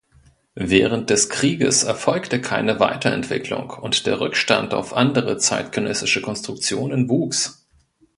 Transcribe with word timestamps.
Während 0.55 1.11
des 1.11 1.29
Krieges 1.29 1.83
erfolgte 1.83 2.41
keine 2.41 2.79
Weiterentwicklung 2.79 3.69
und 3.69 4.07
der 4.07 4.19
Rückstand 4.19 4.73
auf 4.73 4.95
andere 4.95 5.37
zeitgenössische 5.37 6.23
Konstruktionen 6.23 7.07
wuchs. 7.07 7.67